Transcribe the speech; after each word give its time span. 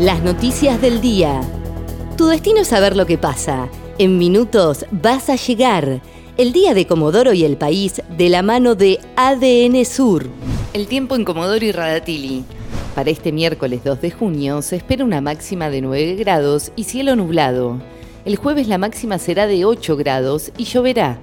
Las 0.00 0.22
noticias 0.22 0.80
del 0.80 1.02
día. 1.02 1.42
Tu 2.16 2.24
destino 2.24 2.62
es 2.62 2.68
saber 2.68 2.96
lo 2.96 3.04
que 3.04 3.18
pasa. 3.18 3.68
En 3.98 4.16
minutos 4.16 4.86
vas 4.90 5.28
a 5.28 5.36
llegar. 5.36 6.00
El 6.38 6.54
día 6.54 6.72
de 6.72 6.86
Comodoro 6.86 7.34
y 7.34 7.44
el 7.44 7.58
país 7.58 8.00
de 8.16 8.30
la 8.30 8.40
mano 8.40 8.74
de 8.74 8.98
ADN 9.16 9.84
Sur. 9.84 10.26
El 10.72 10.86
tiempo 10.86 11.16
en 11.16 11.26
Comodoro 11.26 11.62
y 11.66 11.72
Radatili. 11.72 12.44
Para 12.94 13.10
este 13.10 13.30
miércoles 13.30 13.84
2 13.84 14.00
de 14.00 14.10
junio 14.10 14.62
se 14.62 14.76
espera 14.76 15.04
una 15.04 15.20
máxima 15.20 15.68
de 15.68 15.82
9 15.82 16.14
grados 16.14 16.72
y 16.76 16.84
cielo 16.84 17.14
nublado. 17.14 17.76
El 18.24 18.36
jueves 18.36 18.68
la 18.68 18.78
máxima 18.78 19.18
será 19.18 19.46
de 19.46 19.66
8 19.66 19.98
grados 19.98 20.50
y 20.56 20.64
lloverá. 20.64 21.18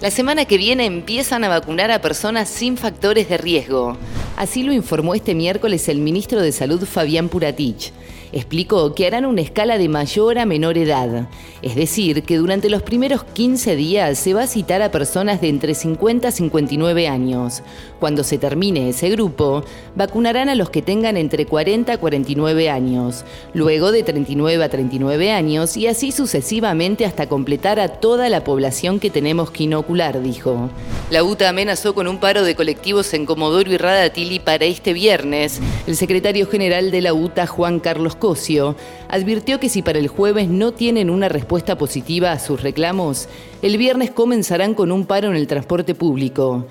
La 0.00 0.12
semana 0.12 0.44
que 0.44 0.58
viene 0.58 0.86
empiezan 0.86 1.42
a 1.42 1.48
vacunar 1.48 1.90
a 1.90 2.00
personas 2.00 2.48
sin 2.48 2.76
factores 2.76 3.28
de 3.28 3.36
riesgo. 3.36 3.96
Así 4.36 4.62
lo 4.62 4.74
informó 4.74 5.14
este 5.14 5.34
miércoles 5.34 5.88
el 5.88 5.98
ministro 5.98 6.42
de 6.42 6.52
Salud 6.52 6.84
Fabián 6.84 7.30
Puratich. 7.30 7.90
Explicó 8.32 8.94
que 8.94 9.06
harán 9.06 9.24
una 9.24 9.40
escala 9.40 9.78
de 9.78 9.88
mayor 9.88 10.38
a 10.38 10.44
menor 10.44 10.76
edad, 10.76 11.26
es 11.62 11.74
decir, 11.74 12.22
que 12.22 12.36
durante 12.36 12.68
los 12.68 12.82
primeros 12.82 13.24
15 13.24 13.76
días 13.76 14.18
se 14.18 14.34
va 14.34 14.42
a 14.42 14.46
citar 14.46 14.82
a 14.82 14.90
personas 14.90 15.40
de 15.40 15.48
entre 15.48 15.74
50 15.74 16.28
a 16.28 16.30
59 16.32 17.08
años. 17.08 17.62
Cuando 17.98 18.24
se 18.24 18.36
termine 18.36 18.90
ese 18.90 19.08
grupo, 19.08 19.64
vacunarán 19.94 20.50
a 20.50 20.54
los 20.54 20.68
que 20.68 20.82
tengan 20.82 21.16
entre 21.16 21.46
40 21.46 21.94
a 21.94 21.98
49 21.98 22.68
años, 22.68 23.24
luego 23.54 23.90
de 23.90 24.02
39 24.02 24.62
a 24.62 24.68
39 24.68 25.32
años 25.32 25.78
y 25.78 25.86
así 25.86 26.12
sucesivamente 26.12 27.06
hasta 27.06 27.26
completar 27.26 27.80
a 27.80 27.88
toda 27.88 28.28
la 28.28 28.44
población 28.44 29.00
que 29.00 29.08
tenemos 29.08 29.50
que 29.50 29.64
inocular, 29.64 30.20
dijo. 30.20 30.68
La 31.08 31.22
UTA 31.22 31.48
amenazó 31.48 31.94
con 31.94 32.08
un 32.08 32.18
paro 32.18 32.42
de 32.42 32.56
colectivos 32.56 33.14
en 33.14 33.26
Comodoro 33.26 33.70
y 33.70 33.76
Radatili 33.76 34.40
para 34.40 34.64
este 34.64 34.92
viernes. 34.92 35.60
El 35.86 35.94
secretario 35.94 36.48
general 36.48 36.90
de 36.90 37.00
la 37.00 37.14
UTA, 37.14 37.46
Juan 37.46 37.78
Carlos 37.78 38.16
Cosio, 38.16 38.74
advirtió 39.08 39.60
que 39.60 39.68
si 39.68 39.82
para 39.82 40.00
el 40.00 40.08
jueves 40.08 40.48
no 40.48 40.72
tienen 40.72 41.08
una 41.08 41.28
respuesta 41.28 41.78
positiva 41.78 42.32
a 42.32 42.40
sus 42.40 42.60
reclamos, 42.60 43.28
el 43.62 43.78
viernes 43.78 44.10
comenzarán 44.10 44.74
con 44.74 44.90
un 44.90 45.06
paro 45.06 45.28
en 45.28 45.36
el 45.36 45.46
transporte 45.46 45.94
público. 45.94 46.66